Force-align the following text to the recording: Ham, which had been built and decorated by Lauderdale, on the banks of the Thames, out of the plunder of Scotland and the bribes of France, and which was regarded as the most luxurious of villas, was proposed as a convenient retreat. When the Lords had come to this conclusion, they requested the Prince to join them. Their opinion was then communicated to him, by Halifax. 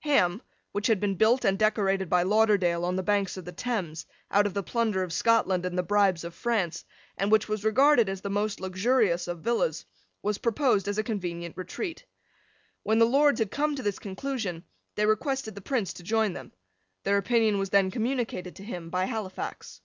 Ham, 0.00 0.40
which 0.70 0.86
had 0.86 0.98
been 0.98 1.16
built 1.16 1.44
and 1.44 1.58
decorated 1.58 2.08
by 2.08 2.22
Lauderdale, 2.22 2.82
on 2.82 2.96
the 2.96 3.02
banks 3.02 3.36
of 3.36 3.44
the 3.44 3.52
Thames, 3.52 4.06
out 4.30 4.46
of 4.46 4.54
the 4.54 4.62
plunder 4.62 5.02
of 5.02 5.12
Scotland 5.12 5.66
and 5.66 5.76
the 5.76 5.82
bribes 5.82 6.24
of 6.24 6.34
France, 6.34 6.82
and 7.18 7.30
which 7.30 7.46
was 7.46 7.62
regarded 7.62 8.08
as 8.08 8.22
the 8.22 8.30
most 8.30 8.58
luxurious 8.58 9.28
of 9.28 9.40
villas, 9.40 9.84
was 10.22 10.38
proposed 10.38 10.88
as 10.88 10.96
a 10.96 11.02
convenient 11.04 11.58
retreat. 11.58 12.06
When 12.84 13.00
the 13.00 13.04
Lords 13.04 13.38
had 13.38 13.50
come 13.50 13.76
to 13.76 13.82
this 13.82 13.98
conclusion, 13.98 14.64
they 14.94 15.04
requested 15.04 15.54
the 15.54 15.60
Prince 15.60 15.92
to 15.92 16.02
join 16.02 16.32
them. 16.32 16.52
Their 17.02 17.18
opinion 17.18 17.58
was 17.58 17.68
then 17.68 17.90
communicated 17.90 18.56
to 18.56 18.64
him, 18.64 18.88
by 18.88 19.04
Halifax. 19.04 19.82